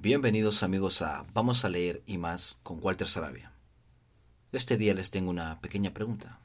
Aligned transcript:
Bienvenidos 0.00 0.62
amigos 0.62 1.02
a 1.02 1.26
Vamos 1.34 1.64
a 1.64 1.68
leer 1.68 2.04
y 2.06 2.18
más 2.18 2.60
con 2.62 2.78
Walter 2.80 3.08
Sarabia. 3.08 3.52
Este 4.52 4.76
día 4.76 4.94
les 4.94 5.10
tengo 5.10 5.28
una 5.28 5.60
pequeña 5.60 5.92
pregunta. 5.92 6.38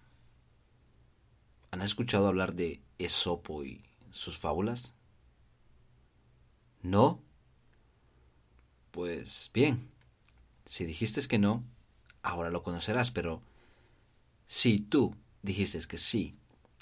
¿Han 1.69 1.83
escuchado 1.83 2.27
hablar 2.27 2.55
de 2.55 2.81
Esopo 2.97 3.63
y 3.63 3.85
sus 4.09 4.39
fábulas? 4.39 4.95
¿No? 6.81 7.21
Pues 8.89 9.51
bien, 9.53 9.91
si 10.65 10.85
dijiste 10.85 11.21
que 11.27 11.37
no, 11.37 11.63
ahora 12.23 12.49
lo 12.49 12.63
conocerás, 12.63 13.11
pero 13.11 13.43
si 14.47 14.79
tú 14.79 15.15
dijiste 15.43 15.79
que 15.87 15.99
sí, 15.99 16.35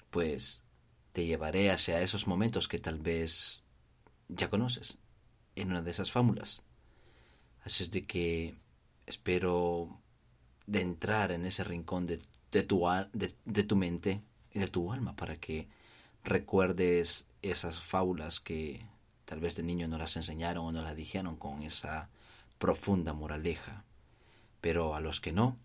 pues 0.10 0.64
te 1.12 1.26
llevaré 1.26 1.70
hacia 1.70 2.02
esos 2.02 2.28
momentos 2.28 2.70
que 2.70 2.80
tal 2.80 2.98
vez 2.98 3.66
ya 4.30 4.50
conoces 4.50 5.00
en 5.56 5.70
una 5.70 5.82
de 5.82 5.92
esas 5.92 6.12
fábulas. 6.12 6.64
Así 7.64 7.84
es 7.84 7.92
de 7.92 8.06
que 8.06 8.56
espero 9.06 10.00
de 10.68 10.82
entrar 10.82 11.32
en 11.32 11.46
ese 11.46 11.64
rincón 11.64 12.08
de, 12.08 12.18
tu, 12.64 12.88
de, 13.14 13.64
tu 13.64 13.76
mente 13.76 14.22
y 14.54 14.60
de 14.60 14.68
tu 14.68 14.92
alma 14.92 15.16
para 15.16 15.38
que 15.38 15.68
recuerdes 16.24 17.28
esas 17.42 17.80
fábulas 17.82 18.40
que 18.40 18.86
tal 19.26 19.40
vez 19.40 19.56
de 19.56 19.64
niño 19.64 19.88
no 19.88 19.98
las 19.98 20.16
enseñaron 20.16 20.66
o 20.66 20.72
no 20.72 20.82
las 20.82 20.96
dijeron 20.96 21.36
con 21.36 21.62
esa 21.62 22.10
profunda 22.58 23.14
moraleja. 23.14 23.84
Pero 24.62 24.96
a 24.96 25.00
los 25.00 25.20
que 25.20 25.32
no, 25.32 25.58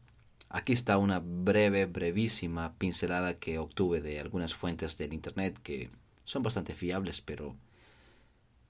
aquí 0.49 0.73
está 0.73 0.99
una 0.99 1.21
breve, 1.21 1.87
brevísima 1.87 2.75
pincelada 2.75 3.39
que 3.39 3.59
obtuve 3.59 4.01
de 4.01 4.21
algunas 4.21 4.55
fuentes 4.55 4.97
del 4.97 5.13
Internet 5.13 5.59
que 5.63 5.91
son 6.25 6.43
bastante 6.43 6.75
fiables, 6.75 7.21
pero 7.21 7.55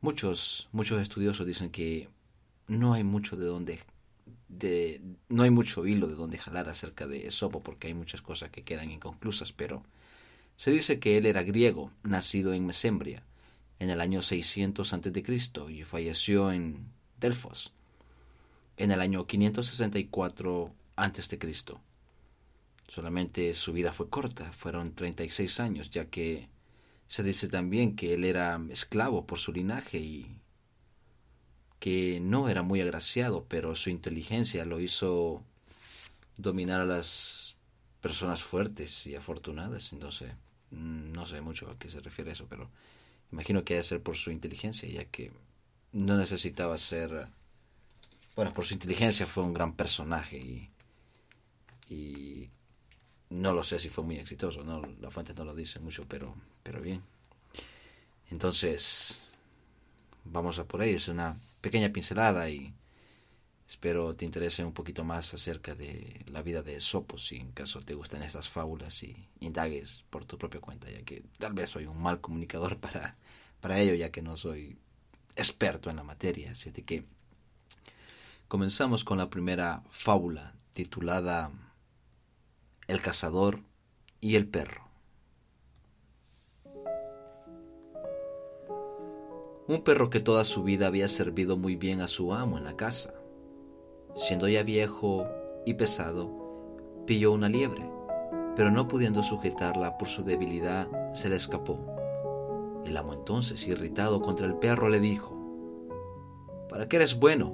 Muchos, 0.00 0.68
muchos 0.72 1.00
estudiosos 1.00 1.46
dicen 1.46 1.70
que 1.70 2.08
no 2.68 2.94
hay 2.94 3.04
mucho 3.04 3.36
de 3.36 3.46
donde 3.46 3.80
de, 4.48 5.00
no 5.28 5.42
hay 5.42 5.50
mucho 5.50 5.86
hilo 5.86 6.06
de 6.06 6.14
donde 6.14 6.38
jalar 6.38 6.68
acerca 6.68 7.06
de 7.06 7.26
Esopo 7.26 7.62
porque 7.62 7.88
hay 7.88 7.94
muchas 7.94 8.22
cosas 8.22 8.50
que 8.50 8.62
quedan 8.62 8.90
inconclusas, 8.90 9.52
pero 9.52 9.82
se 10.56 10.70
dice 10.70 10.98
que 10.98 11.18
él 11.18 11.26
era 11.26 11.42
griego, 11.42 11.90
nacido 12.02 12.54
en 12.54 12.66
Mesembria 12.66 13.22
en 13.78 13.90
el 13.90 14.00
año 14.00 14.22
600 14.22 14.92
a.C. 14.92 15.40
y 15.68 15.84
falleció 15.84 16.52
en 16.52 16.86
Delfos 17.18 17.72
en 18.76 18.90
el 18.90 19.00
año 19.00 19.26
564 19.26 20.74
a.C. 20.96 21.38
Solamente 22.88 23.54
su 23.54 23.72
vida 23.72 23.92
fue 23.92 24.08
corta, 24.08 24.52
fueron 24.52 24.94
36 24.94 25.60
años, 25.60 25.90
ya 25.90 26.06
que 26.06 26.48
se 27.06 27.22
dice 27.22 27.48
también 27.48 27.96
que 27.96 28.14
él 28.14 28.24
era 28.24 28.60
esclavo 28.70 29.26
por 29.26 29.38
su 29.38 29.52
linaje 29.52 29.98
y 29.98 30.38
que 31.78 32.20
no 32.20 32.48
era 32.48 32.62
muy 32.62 32.80
agraciado, 32.80 33.44
pero 33.48 33.74
su 33.74 33.90
inteligencia 33.90 34.64
lo 34.64 34.80
hizo 34.80 35.42
dominar 36.36 36.80
a 36.80 36.86
las 36.86 37.56
personas 38.00 38.42
fuertes 38.42 39.06
y 39.06 39.14
afortunadas. 39.14 39.92
Entonces, 39.92 40.32
mm, 40.70 41.12
no 41.12 41.26
sé 41.26 41.40
mucho 41.40 41.70
a 41.70 41.78
qué 41.78 41.90
se 41.90 42.00
refiere 42.00 42.32
eso, 42.32 42.46
pero 42.48 42.70
imagino 43.32 43.64
que 43.64 43.74
debe 43.74 43.84
ser 43.84 44.02
por 44.02 44.16
su 44.16 44.30
inteligencia, 44.30 44.88
ya 44.88 45.04
que 45.04 45.32
no 45.92 46.16
necesitaba 46.16 46.78
ser... 46.78 47.28
Bueno, 48.34 48.52
por 48.52 48.66
su 48.66 48.74
inteligencia 48.74 49.26
fue 49.26 49.44
un 49.44 49.54
gran 49.54 49.74
personaje 49.74 50.36
y, 50.36 50.68
y 51.88 52.50
no 53.30 53.52
lo 53.52 53.62
sé 53.62 53.78
si 53.78 53.88
fue 53.88 54.04
muy 54.04 54.16
exitoso, 54.16 54.62
no, 54.62 54.82
la 55.00 55.10
fuente 55.10 55.34
no 55.34 55.44
lo 55.44 55.54
dice 55.54 55.80
mucho, 55.80 56.04
pero, 56.06 56.34
pero 56.62 56.80
bien. 56.82 57.02
Entonces, 58.30 59.22
vamos 60.24 60.58
a 60.58 60.64
por 60.64 60.82
ahí, 60.82 60.94
es 60.94 61.08
una 61.08 61.36
pequeña 61.66 61.92
pincelada 61.92 62.48
y 62.48 62.72
espero 63.68 64.14
te 64.14 64.24
interese 64.24 64.64
un 64.64 64.72
poquito 64.72 65.02
más 65.02 65.34
acerca 65.34 65.74
de 65.74 66.24
la 66.28 66.40
vida 66.40 66.62
de 66.62 66.80
Sopo, 66.80 67.18
si 67.18 67.38
en 67.38 67.50
caso 67.50 67.80
te 67.80 67.94
gustan 67.94 68.22
esas 68.22 68.48
fábulas 68.48 69.02
y 69.02 69.28
indagues 69.40 70.04
por 70.08 70.24
tu 70.24 70.38
propia 70.38 70.60
cuenta, 70.60 70.88
ya 70.88 71.02
que 71.02 71.24
tal 71.38 71.54
vez 71.54 71.70
soy 71.70 71.86
un 71.86 72.00
mal 72.00 72.20
comunicador 72.20 72.78
para, 72.84 73.16
para 73.60 73.80
ello, 73.80 73.94
ya 73.94 74.12
que 74.12 74.22
no 74.22 74.36
soy 74.36 74.78
experto 75.34 75.90
en 75.90 75.96
la 75.96 76.04
materia. 76.04 76.52
Así 76.52 76.70
que 76.70 77.04
comenzamos 78.46 79.02
con 79.02 79.18
la 79.18 79.28
primera 79.28 79.82
fábula 79.90 80.54
titulada 80.72 81.50
el 82.86 83.02
cazador 83.02 83.60
y 84.20 84.36
el 84.36 84.46
perro. 84.46 84.85
Un 89.68 89.82
perro 89.82 90.10
que 90.10 90.20
toda 90.20 90.44
su 90.44 90.62
vida 90.62 90.86
había 90.86 91.08
servido 91.08 91.56
muy 91.56 91.74
bien 91.74 92.00
a 92.00 92.06
su 92.06 92.32
amo 92.32 92.56
en 92.56 92.62
la 92.62 92.76
casa. 92.76 93.14
Siendo 94.14 94.46
ya 94.46 94.62
viejo 94.62 95.26
y 95.64 95.74
pesado, 95.74 96.30
pilló 97.04 97.32
una 97.32 97.48
liebre, 97.48 97.84
pero 98.54 98.70
no 98.70 98.86
pudiendo 98.86 99.24
sujetarla 99.24 99.98
por 99.98 100.06
su 100.06 100.22
debilidad, 100.22 100.86
se 101.14 101.28
le 101.28 101.34
escapó. 101.34 101.80
El 102.84 102.96
amo 102.96 103.12
entonces, 103.12 103.66
irritado 103.66 104.22
contra 104.22 104.46
el 104.46 104.54
perro, 104.54 104.88
le 104.88 105.00
dijo, 105.00 105.34
¿Para 106.68 106.88
qué 106.88 106.96
eres 106.96 107.18
bueno 107.18 107.52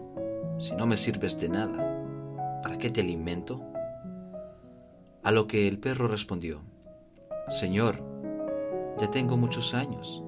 si 0.59 0.75
no 0.75 0.87
me 0.87 0.99
sirves 0.99 1.39
de 1.39 1.49
nada? 1.49 2.61
¿Para 2.63 2.77
qué 2.77 2.91
te 2.91 3.01
alimento? 3.01 3.63
A 5.23 5.31
lo 5.31 5.47
que 5.47 5.67
el 5.67 5.79
perro 5.79 6.09
respondió, 6.09 6.61
Señor, 7.49 8.05
ya 8.99 9.11
tengo 9.11 9.39
muchos 9.39 9.73
años, 9.73 10.23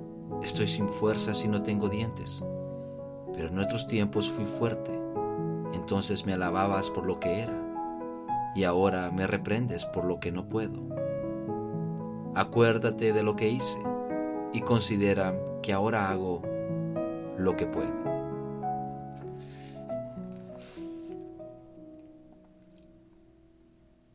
estoy 0.44 0.66
sin 0.66 0.88
fuerzas 0.88 1.42
y 1.44 1.48
no 1.48 1.62
tengo 1.62 1.88
dientes, 1.88 2.44
pero 3.32 3.48
en 3.48 3.58
otros 3.58 3.86
tiempos 3.86 4.30
fui 4.30 4.44
fuerte, 4.44 4.92
entonces 5.72 6.26
me 6.26 6.34
alababas 6.34 6.90
por 6.90 7.06
lo 7.06 7.18
que 7.18 7.40
era, 7.40 7.58
y 8.54 8.64
ahora 8.64 9.10
me 9.10 9.26
reprendes 9.26 9.86
por 9.86 10.04
lo 10.04 10.20
que 10.20 10.30
no 10.30 10.48
puedo. 10.48 10.82
Acuérdate 12.34 13.12
de 13.12 13.22
lo 13.22 13.36
que 13.36 13.48
hice 13.48 13.78
y 14.52 14.60
considera 14.60 15.34
que 15.62 15.72
ahora 15.72 16.10
hago 16.10 16.42
lo 17.38 17.56
que 17.56 17.66
puedo. 17.66 18.04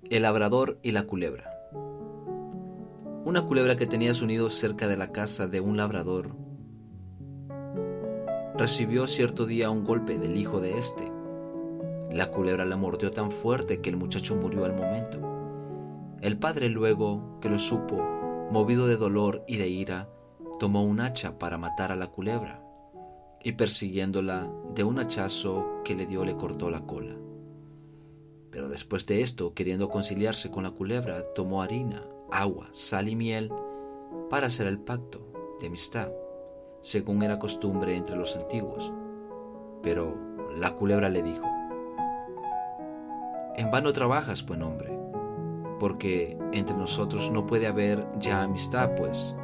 El 0.09 0.23
labrador 0.23 0.79
y 0.83 0.91
la 0.91 1.03
culebra. 1.03 1.58
Una 3.29 3.43
culebra 3.43 3.77
que 3.77 3.85
tenía 3.85 4.15
su 4.15 4.25
nido 4.25 4.49
cerca 4.49 4.87
de 4.87 4.97
la 4.97 5.11
casa 5.11 5.47
de 5.47 5.61
un 5.61 5.77
labrador 5.77 6.35
recibió 8.57 9.07
cierto 9.07 9.45
día 9.45 9.69
un 9.69 9.83
golpe 9.83 10.17
del 10.17 10.35
hijo 10.35 10.59
de 10.59 10.79
éste. 10.79 11.11
La 12.11 12.31
culebra 12.31 12.65
la 12.65 12.75
mordió 12.75 13.11
tan 13.11 13.31
fuerte 13.31 13.81
que 13.81 13.91
el 13.91 13.97
muchacho 13.97 14.35
murió 14.35 14.65
al 14.65 14.73
momento. 14.73 15.19
El 16.21 16.39
padre 16.39 16.69
luego 16.69 17.37
que 17.39 17.51
lo 17.51 17.59
supo, 17.59 17.97
movido 18.49 18.87
de 18.87 18.97
dolor 18.97 19.43
y 19.47 19.57
de 19.57 19.69
ira, 19.69 20.09
tomó 20.59 20.83
un 20.83 20.99
hacha 20.99 21.37
para 21.37 21.59
matar 21.59 21.91
a 21.91 21.95
la 21.95 22.07
culebra 22.07 22.63
y 23.43 23.51
persiguiéndola 23.51 24.51
de 24.73 24.83
un 24.83 24.97
hachazo 24.97 25.67
que 25.83 25.93
le 25.93 26.07
dio 26.07 26.25
le 26.25 26.35
cortó 26.35 26.71
la 26.71 26.81
cola. 26.81 27.15
Pero 28.49 28.69
después 28.69 29.05
de 29.05 29.21
esto, 29.21 29.53
queriendo 29.53 29.87
conciliarse 29.87 30.49
con 30.49 30.63
la 30.63 30.71
culebra, 30.71 31.31
tomó 31.35 31.61
harina, 31.61 32.03
agua, 32.31 32.67
sal 32.71 33.07
y 33.07 33.15
miel 33.15 33.51
para 34.29 34.47
hacer 34.47 34.67
el 34.67 34.79
pacto 34.79 35.21
de 35.59 35.67
amistad. 35.67 36.09
según 36.81 37.23
era 37.23 37.39
costumbre 37.39 37.95
entre 37.97 38.15
los 38.15 38.35
antiguos. 38.37 38.91
Pero 39.83 40.15
la 40.57 40.75
culebra 40.75 41.09
le 41.09 41.21
dijo, 41.21 41.45
En 43.55 43.69
vano 43.69 43.91
trabajas, 43.91 44.45
buen 44.45 44.61
hombre, 44.61 44.97
porque 45.79 46.37
entre 46.53 46.77
nosotros 46.77 47.31
no 47.31 47.45
puede 47.45 47.67
haber 47.67 48.07
ya 48.19 48.43
amistad, 48.43 48.95
pues 48.95 49.35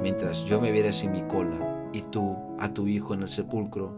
mientras 0.00 0.44
yo 0.44 0.60
me 0.60 0.72
viera 0.72 0.92
sin 0.92 1.12
mi 1.12 1.22
cola 1.22 1.88
y 1.92 2.02
tú 2.02 2.36
a 2.58 2.72
tu 2.74 2.88
hijo 2.88 3.14
en 3.14 3.22
el 3.22 3.28
sepulcro, 3.28 3.92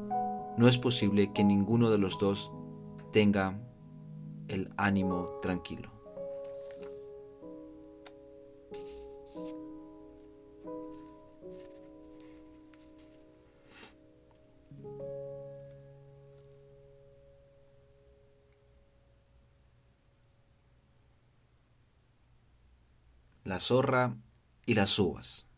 no 0.56 0.68
es 0.68 0.78
posible 0.78 1.32
que 1.32 1.42
ninguno 1.42 1.90
de 1.90 1.98
los 1.98 2.18
dos 2.18 2.52
tenga 3.12 3.58
el 4.48 4.68
ánimo 4.76 5.26
tranquilo. 5.40 5.93
La 23.44 23.60
zorra 23.60 24.16
y 24.64 24.72
las 24.72 24.98
uvas. 24.98 25.50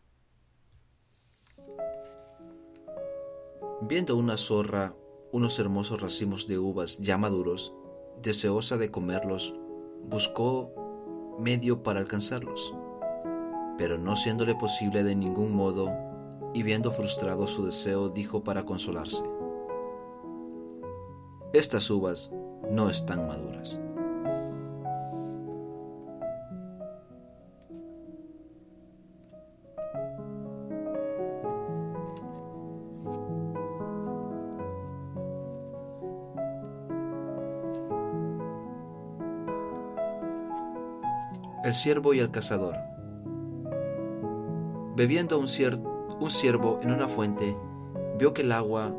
Viendo 3.81 4.17
una 4.17 4.35
zorra 4.35 4.93
unos 5.31 5.57
hermosos 5.57 6.01
racimos 6.01 6.47
de 6.47 6.59
uvas 6.59 6.97
ya 6.97 7.17
maduros, 7.17 7.73
deseosa 8.21 8.75
de 8.75 8.91
comerlos, 8.91 9.55
buscó 10.03 10.69
medio 11.39 11.81
para 11.81 12.01
alcanzarlos. 12.01 12.75
Pero 13.77 13.97
no 13.97 14.17
siéndole 14.17 14.55
posible 14.55 15.05
de 15.05 15.15
ningún 15.15 15.55
modo, 15.55 15.89
y 16.53 16.63
viendo 16.63 16.91
frustrado 16.91 17.47
su 17.47 17.65
deseo, 17.65 18.09
dijo 18.09 18.43
para 18.43 18.65
consolarse, 18.65 19.23
Estas 21.53 21.89
uvas 21.89 22.33
no 22.69 22.89
están 22.89 23.25
maduras. 23.27 23.79
El 41.63 41.73
siervo 41.73 42.13
y 42.13 42.19
el 42.19 42.29
cazador. 42.29 42.75
Bebiendo 44.95 45.39
un, 45.39 45.47
un 46.19 46.31
siervo 46.31 46.79
en 46.81 46.91
una 46.91 47.07
fuente, 47.07 47.57
vio 48.19 48.33
que 48.33 48.43
el 48.43 48.51
agua, 48.51 48.93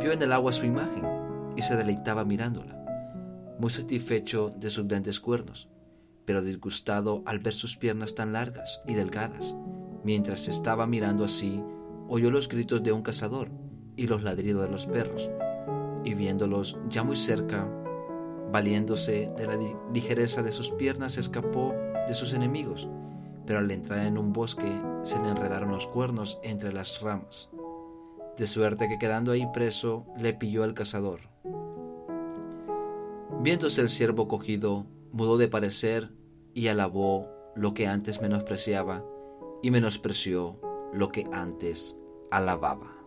vio 0.00 0.12
en 0.12 0.22
el 0.22 0.32
agua 0.32 0.52
su 0.52 0.66
imagen 0.66 1.04
y 1.56 1.62
se 1.62 1.76
deleitaba 1.76 2.24
mirándola, 2.24 2.76
muy 3.58 3.70
satisfecho 3.70 4.50
de 4.50 4.70
sus 4.70 4.86
grandes 4.86 5.20
cuernos, 5.20 5.68
pero 6.26 6.42
disgustado 6.42 7.22
al 7.24 7.38
ver 7.38 7.54
sus 7.54 7.76
piernas 7.76 8.14
tan 8.14 8.32
largas 8.32 8.82
y 8.86 8.94
delgadas. 8.94 9.56
Mientras 10.04 10.48
estaba 10.48 10.86
mirando 10.86 11.24
así, 11.24 11.62
oyó 12.08 12.30
los 12.30 12.48
gritos 12.48 12.82
de 12.82 12.92
un 12.92 13.02
cazador 13.02 13.50
y 13.96 14.06
los 14.06 14.22
ladridos 14.22 14.66
de 14.66 14.70
los 14.70 14.86
perros, 14.86 15.30
y 16.04 16.14
viéndolos 16.14 16.78
ya 16.88 17.02
muy 17.02 17.16
cerca, 17.16 17.66
Valiéndose 18.52 19.30
de 19.36 19.46
la 19.46 19.58
ligereza 19.92 20.42
de 20.42 20.52
sus 20.52 20.70
piernas, 20.72 21.18
escapó 21.18 21.72
de 22.08 22.14
sus 22.14 22.32
enemigos, 22.32 22.88
pero 23.46 23.60
al 23.60 23.70
entrar 23.70 24.06
en 24.06 24.18
un 24.18 24.32
bosque 24.32 24.80
se 25.02 25.18
le 25.20 25.28
enredaron 25.28 25.70
los 25.70 25.86
cuernos 25.86 26.40
entre 26.42 26.72
las 26.72 27.00
ramas, 27.00 27.50
de 28.36 28.46
suerte 28.46 28.88
que 28.88 28.98
quedando 28.98 29.32
ahí 29.32 29.46
preso 29.52 30.06
le 30.16 30.34
pilló 30.34 30.64
el 30.64 30.74
cazador. 30.74 31.20
Viéndose 33.40 33.80
el 33.80 33.88
siervo 33.88 34.28
cogido, 34.28 34.86
mudó 35.12 35.38
de 35.38 35.48
parecer 35.48 36.10
y 36.52 36.68
alabó 36.68 37.28
lo 37.54 37.74
que 37.74 37.86
antes 37.86 38.20
menospreciaba 38.20 39.04
y 39.62 39.70
menospreció 39.70 40.60
lo 40.92 41.10
que 41.10 41.26
antes 41.32 41.98
alababa. 42.30 42.99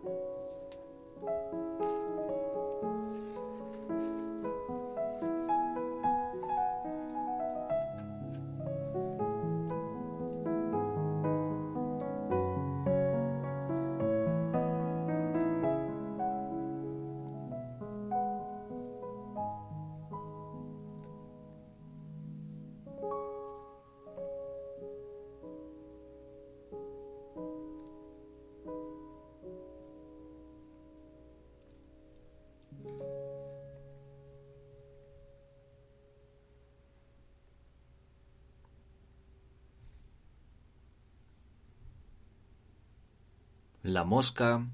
La 43.86 44.06
mosca 44.06 44.66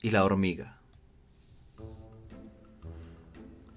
y 0.00 0.12
la 0.12 0.22
hormiga. 0.22 0.78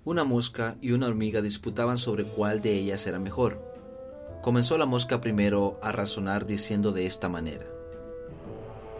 Una 0.05 0.23
mosca 0.25 0.75
y 0.79 0.91
una 0.91 1.07
hormiga 1.07 1.41
disputaban 1.41 1.97
sobre 1.97 2.23
cuál 2.23 2.61
de 2.61 2.77
ellas 2.77 3.07
era 3.07 3.17
mejor. 3.17 3.59
Comenzó 4.43 4.77
la 4.77 4.85
mosca 4.85 5.21
primero 5.21 5.79
a 5.81 5.91
razonar 5.91 6.45
diciendo 6.45 6.91
de 6.91 7.07
esta 7.07 7.29
manera. 7.29 7.65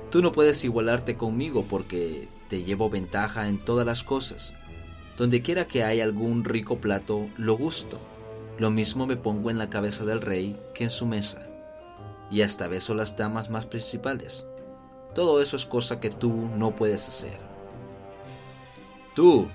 Tú 0.10 0.24
no 0.24 0.32
puedes 0.32 0.64
igualarte 0.64 1.18
conmigo 1.18 1.64
porque 1.70 2.28
te 2.50 2.64
llevo 2.64 2.90
ventaja 2.90 3.48
en 3.48 3.60
todas 3.60 3.86
las 3.86 4.04
cosas. 4.04 4.56
Donde 5.20 5.44
quiera 5.44 5.68
que 5.68 5.84
haya 5.84 6.04
algún 6.04 6.46
rico 6.46 6.80
plato, 6.80 7.30
lo 7.38 7.56
gusto. 7.56 8.00
Lo 8.58 8.72
mismo 8.72 9.06
me 9.06 9.18
pongo 9.18 9.52
en 9.52 9.60
la 9.60 9.70
cabeza 9.70 10.04
del 10.04 10.22
rey 10.22 10.60
que 10.74 10.86
en 10.86 10.90
su 10.90 11.06
mesa. 11.06 11.44
Y 12.32 12.42
hasta 12.42 12.68
beso 12.68 12.96
las 12.96 13.18
damas 13.18 13.52
más 13.52 13.68
principales. 13.68 14.48
Todo 15.16 15.44
eso 15.44 15.56
es 15.56 15.66
cosa 15.66 16.00
que 16.00 16.10
tú 16.10 16.50
no 16.56 16.72
puedes 16.72 17.08
hacer. 17.08 17.38
Tú, 19.14 19.48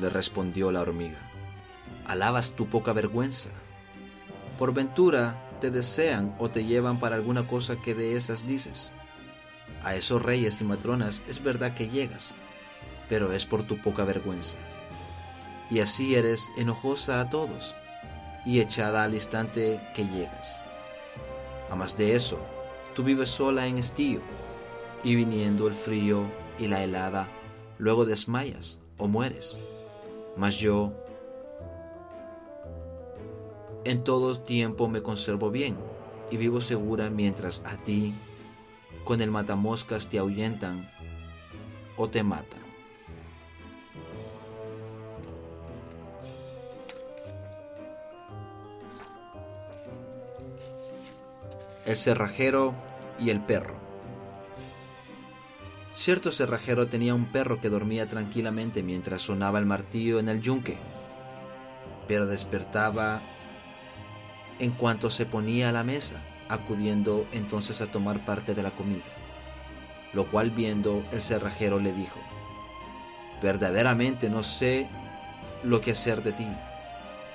le 0.00 0.08
respondió 0.08 0.70
la 0.70 0.82
hormiga, 0.82 1.18
alabas 2.06 2.52
tu 2.52 2.68
poca 2.68 2.92
vergüenza. 2.92 3.50
Por 4.56 4.72
ventura 4.72 5.34
te 5.60 5.72
desean 5.72 6.32
o 6.38 6.48
te 6.48 6.64
llevan 6.64 7.00
para 7.00 7.16
alguna 7.16 7.48
cosa 7.48 7.74
que 7.82 7.94
de 7.96 8.16
esas 8.16 8.46
dices. 8.46 8.92
A 9.82 9.96
esos 9.96 10.22
reyes 10.22 10.60
y 10.60 10.64
matronas 10.64 11.22
es 11.26 11.42
verdad 11.42 11.74
que 11.74 11.88
llegas, 11.88 12.34
pero 13.08 13.32
es 13.32 13.44
por 13.44 13.64
tu 13.64 13.78
poca 13.78 14.04
vergüenza. 14.04 14.58
Y 15.70 15.80
así 15.80 16.14
eres 16.14 16.48
enojosa 16.56 17.20
a 17.20 17.30
todos 17.30 17.74
y 18.46 18.60
echada 18.60 19.02
al 19.02 19.14
instante 19.14 19.80
que 19.96 20.06
llegas. 20.06 20.62
A 21.68 21.74
más 21.74 21.96
de 21.96 22.14
eso, 22.14 22.38
tú 22.94 23.02
vives 23.02 23.30
sola 23.30 23.66
en 23.66 23.78
estío 23.78 24.20
y 25.02 25.14
viniendo 25.14 25.68
el 25.68 25.74
frío 25.74 26.24
y 26.58 26.66
la 26.66 26.84
helada, 26.84 27.28
luego 27.78 28.04
desmayas 28.04 28.80
o 28.98 29.08
mueres. 29.08 29.58
Mas 30.36 30.56
yo 30.56 30.92
en 33.84 34.04
todo 34.04 34.38
tiempo 34.38 34.88
me 34.88 35.02
conservo 35.02 35.50
bien 35.50 35.76
y 36.30 36.36
vivo 36.36 36.60
segura 36.60 37.10
mientras 37.10 37.62
a 37.64 37.76
ti 37.76 38.14
con 39.04 39.20
el 39.20 39.30
matamoscas 39.30 40.08
te 40.08 40.18
ahuyentan 40.18 40.90
o 41.96 42.08
te 42.08 42.22
matan. 42.22 42.60
El 51.86 51.96
cerrajero 51.96 52.74
y 53.18 53.30
el 53.30 53.40
perro. 53.40 53.89
Cierto 55.92 56.30
cerrajero 56.30 56.86
tenía 56.86 57.14
un 57.14 57.26
perro 57.26 57.60
que 57.60 57.68
dormía 57.68 58.08
tranquilamente 58.08 58.82
mientras 58.82 59.22
sonaba 59.22 59.58
el 59.58 59.66
martillo 59.66 60.20
en 60.20 60.28
el 60.28 60.40
yunque, 60.40 60.78
pero 62.06 62.26
despertaba 62.26 63.20
en 64.60 64.70
cuanto 64.70 65.10
se 65.10 65.26
ponía 65.26 65.68
a 65.68 65.72
la 65.72 65.82
mesa, 65.82 66.22
acudiendo 66.48 67.26
entonces 67.32 67.80
a 67.80 67.90
tomar 67.90 68.24
parte 68.24 68.54
de 68.54 68.62
la 68.62 68.70
comida. 68.70 69.04
Lo 70.12 70.26
cual 70.26 70.50
viendo 70.50 71.02
el 71.10 71.22
cerrajero 71.22 71.80
le 71.80 71.92
dijo, 71.92 72.20
verdaderamente 73.42 74.30
no 74.30 74.44
sé 74.44 74.88
lo 75.64 75.80
que 75.80 75.92
hacer 75.92 76.22
de 76.22 76.32
ti, 76.32 76.48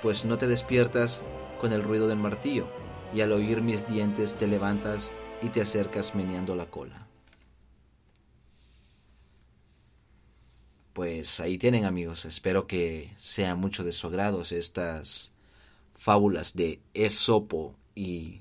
pues 0.02 0.24
no 0.24 0.38
te 0.38 0.46
despiertas 0.46 1.22
con 1.60 1.72
el 1.72 1.82
ruido 1.82 2.08
del 2.08 2.18
martillo, 2.18 2.68
y 3.14 3.20
al 3.20 3.32
oír 3.32 3.60
mis 3.60 3.86
dientes 3.86 4.34
te 4.34 4.46
levantas 4.46 5.12
y 5.42 5.48
te 5.48 5.60
acercas 5.60 6.14
meneando 6.14 6.54
la 6.54 6.66
cola. 6.66 7.05
Pues 10.96 11.40
ahí 11.40 11.58
tienen 11.58 11.84
amigos. 11.84 12.24
Espero 12.24 12.66
que 12.66 13.12
sean 13.18 13.60
mucho 13.60 13.84
de 13.84 13.92
su 13.92 14.06
agrado 14.06 14.40
estas 14.40 15.30
fábulas 15.94 16.56
de 16.56 16.80
Esopo 16.94 17.76
y 17.94 18.40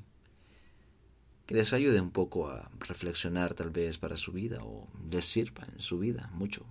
que 1.45 1.55
les 1.55 1.73
ayude 1.73 1.99
un 1.99 2.11
poco 2.11 2.47
a 2.47 2.71
reflexionar 2.79 3.55
tal 3.55 3.71
vez 3.71 3.97
para 3.97 4.15
su 4.15 4.31
vida 4.31 4.63
o 4.63 4.87
les 5.11 5.25
sirva 5.25 5.67
en 5.69 5.81
su 5.81 5.99
vida 5.99 6.29
mucho, 6.31 6.65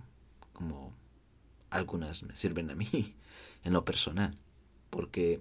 como 0.53 0.91
algunas 1.69 2.23
me 2.23 2.35
sirven 2.35 2.71
a 2.71 2.75
mí 2.75 2.89
en 3.63 3.71
lo 3.71 3.85
personal, 3.85 4.33
porque 4.89 5.39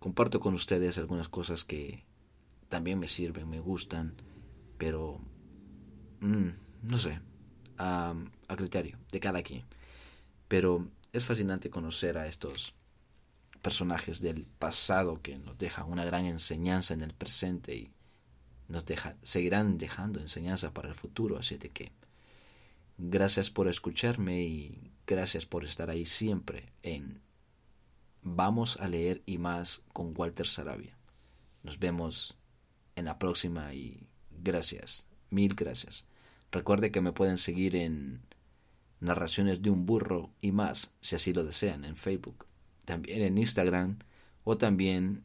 comparto 0.00 0.38
con 0.38 0.52
ustedes 0.52 0.98
algunas 0.98 1.30
cosas 1.30 1.64
que 1.64 2.04
también 2.68 2.98
me 2.98 3.08
sirven, 3.08 3.48
me 3.48 3.60
gustan, 3.60 4.16
pero 4.76 5.18
mm, 6.20 6.48
no 6.82 6.98
sé, 6.98 7.20
a, 7.78 8.14
criterio 8.48 8.98
de 9.10 9.20
cada 9.20 9.42
quien. 9.42 9.64
Pero 10.48 10.88
es 11.12 11.24
fascinante 11.24 11.70
conocer 11.70 12.18
a 12.18 12.26
estos 12.26 12.74
personajes 13.62 14.20
del 14.20 14.46
pasado 14.58 15.20
que 15.20 15.38
nos 15.38 15.58
dejan 15.58 15.90
una 15.90 16.04
gran 16.04 16.26
enseñanza 16.26 16.94
en 16.94 17.02
el 17.02 17.14
presente 17.14 17.74
y 17.74 17.90
nos 18.68 18.84
deja, 18.84 19.16
seguirán 19.22 19.78
dejando 19.78 20.20
enseñanza 20.20 20.72
para 20.72 20.88
el 20.88 20.94
futuro. 20.94 21.38
Así 21.38 21.56
de 21.56 21.70
que 21.70 21.92
gracias 22.98 23.50
por 23.50 23.68
escucharme 23.68 24.42
y 24.42 24.92
gracias 25.06 25.46
por 25.46 25.64
estar 25.64 25.90
ahí 25.90 26.06
siempre 26.06 26.72
en 26.82 27.20
Vamos 28.28 28.76
a 28.78 28.88
leer 28.88 29.22
y 29.24 29.38
más 29.38 29.82
con 29.92 30.12
Walter 30.16 30.48
Sarabia. 30.48 30.98
Nos 31.62 31.78
vemos 31.78 32.36
en 32.96 33.04
la 33.04 33.20
próxima 33.20 33.72
y 33.72 34.08
gracias, 34.30 35.06
mil 35.30 35.54
gracias. 35.54 36.06
Recuerde 36.56 36.90
que 36.90 37.02
me 37.02 37.12
pueden 37.12 37.36
seguir 37.36 37.76
en 37.76 38.22
Narraciones 38.98 39.60
de 39.60 39.68
un 39.68 39.84
burro 39.84 40.30
y 40.40 40.52
más, 40.52 40.90
si 41.02 41.14
así 41.14 41.34
lo 41.34 41.44
desean, 41.44 41.84
en 41.84 41.96
Facebook, 41.96 42.46
también 42.86 43.20
en 43.20 43.36
Instagram 43.36 43.98
o 44.42 44.56
también 44.56 45.22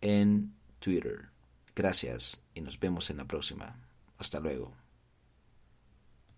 en 0.00 0.54
Twitter. 0.78 1.30
Gracias 1.74 2.44
y 2.54 2.60
nos 2.60 2.78
vemos 2.78 3.10
en 3.10 3.16
la 3.16 3.24
próxima. 3.24 3.74
Hasta 4.18 4.38
luego. 4.38 4.72